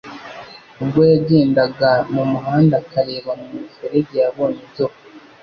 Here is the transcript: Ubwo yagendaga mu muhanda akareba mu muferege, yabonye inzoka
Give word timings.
Ubwo 0.81 0.99
yagendaga 1.11 1.89
mu 2.13 2.23
muhanda 2.31 2.73
akareba 2.83 3.31
mu 3.39 3.47
muferege, 3.55 4.15
yabonye 4.23 4.59
inzoka 4.67 4.99